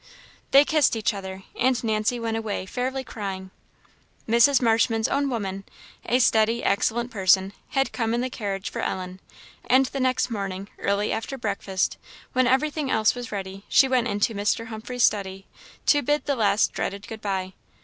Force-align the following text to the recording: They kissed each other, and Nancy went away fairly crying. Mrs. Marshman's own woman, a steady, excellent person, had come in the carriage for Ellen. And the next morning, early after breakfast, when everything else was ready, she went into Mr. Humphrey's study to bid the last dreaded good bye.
They 0.49 0.65
kissed 0.65 0.95
each 0.95 1.13
other, 1.13 1.43
and 1.55 1.83
Nancy 1.83 2.19
went 2.19 2.35
away 2.35 2.65
fairly 2.65 3.03
crying. 3.03 3.51
Mrs. 4.27 4.59
Marshman's 4.59 5.07
own 5.07 5.29
woman, 5.29 5.63
a 6.07 6.17
steady, 6.17 6.63
excellent 6.63 7.11
person, 7.11 7.53
had 7.67 7.91
come 7.91 8.15
in 8.15 8.21
the 8.21 8.29
carriage 8.31 8.71
for 8.71 8.79
Ellen. 8.81 9.19
And 9.63 9.85
the 9.85 9.99
next 9.99 10.31
morning, 10.31 10.69
early 10.79 11.11
after 11.11 11.37
breakfast, 11.37 11.97
when 12.33 12.47
everything 12.47 12.89
else 12.89 13.13
was 13.13 13.31
ready, 13.31 13.63
she 13.69 13.87
went 13.87 14.07
into 14.07 14.33
Mr. 14.33 14.69
Humphrey's 14.69 15.03
study 15.03 15.45
to 15.85 16.01
bid 16.01 16.25
the 16.25 16.35
last 16.35 16.71
dreaded 16.73 17.05
good 17.07 17.21
bye. 17.21 17.53